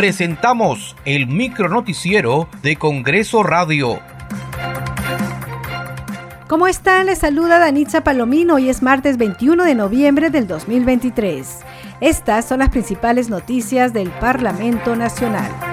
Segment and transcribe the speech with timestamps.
[0.00, 4.00] presentamos el micronoticiero de Congreso Radio.
[6.48, 7.04] ¿Cómo están?
[7.04, 8.54] Les saluda Danitza Palomino.
[8.54, 11.58] Hoy es martes 21 de noviembre del 2023.
[12.00, 15.69] Estas son las principales noticias del Parlamento Nacional.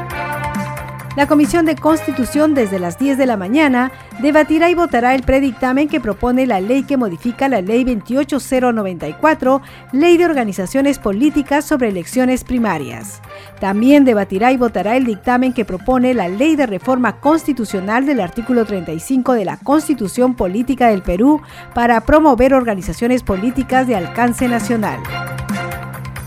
[1.18, 3.92] La Comisión de Constitución desde las 10 de la mañana
[4.22, 10.18] debatirá y votará el predictamen que propone la ley que modifica la Ley 28094, Ley
[10.18, 13.20] de Organizaciones Políticas sobre Elecciones Primarias.
[13.60, 18.66] También debatirá y votará el dictamen que propone la Ley de Reforma Constitucional del artículo
[18.66, 21.42] 35 de la Constitución Política del Perú
[21.74, 25.00] para promover organizaciones políticas de alcance nacional.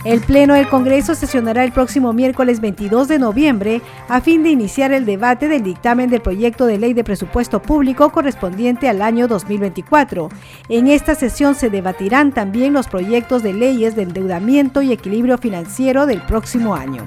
[0.02, 4.92] El Pleno del Congreso sesionará el próximo miércoles 22 de noviembre a fin de iniciar
[4.92, 10.30] el debate del dictamen del proyecto de ley de presupuesto público correspondiente al año 2024.
[10.70, 16.06] En esta sesión se debatirán también los proyectos de leyes de endeudamiento y equilibrio financiero
[16.06, 17.06] del próximo año.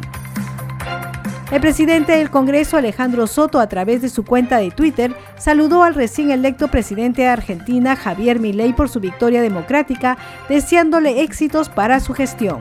[1.53, 5.93] El presidente del Congreso, Alejandro Soto, a través de su cuenta de Twitter, saludó al
[5.93, 10.17] recién electo presidente de Argentina, Javier Milei, por su victoria democrática,
[10.49, 12.57] deseándole éxitos para su gestión.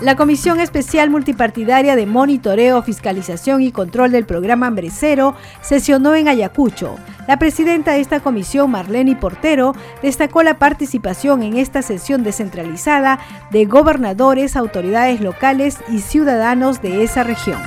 [0.00, 6.96] La Comisión Especial Multipartidaria de Monitoreo, Fiscalización y Control del Programa Hambrecero sesionó en Ayacucho.
[7.26, 13.64] La presidenta de esta comisión, Marlene Portero, destacó la participación en esta sesión descentralizada de
[13.64, 17.58] gobernadores, autoridades locales y ciudadanos de esa región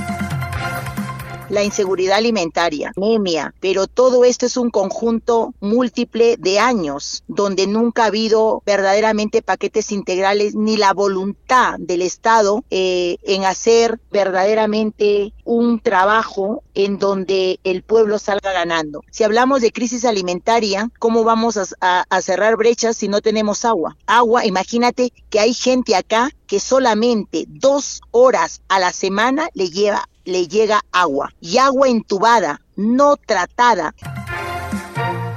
[1.49, 8.03] la inseguridad alimentaria, anemia, pero todo esto es un conjunto múltiple de años donde nunca
[8.03, 15.79] ha habido verdaderamente paquetes integrales ni la voluntad del Estado eh, en hacer verdaderamente un
[15.79, 19.01] trabajo en donde el pueblo salga ganando.
[19.09, 23.97] Si hablamos de crisis alimentaria, ¿cómo vamos a, a cerrar brechas si no tenemos agua?
[24.05, 30.08] Agua, imagínate que hay gente acá que solamente dos horas a la semana le lleva
[30.25, 33.93] le llega agua y agua entubada, no tratada.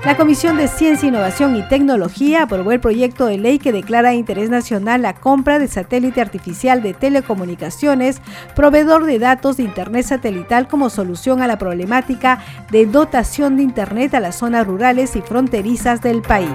[0.04, 4.16] La Comisión de Ciencia, Innovación y Tecnología aprobó el proyecto de ley que declara de
[4.16, 8.20] interés nacional la compra de satélite artificial de telecomunicaciones,
[8.56, 14.14] proveedor de datos de Internet satelital como solución a la problemática de dotación de Internet
[14.14, 16.50] a las zonas rurales y fronterizas del país.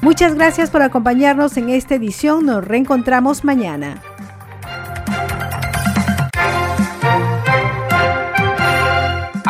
[0.00, 2.46] Muchas gracias por acompañarnos en esta edición.
[2.46, 4.02] Nos reencontramos mañana.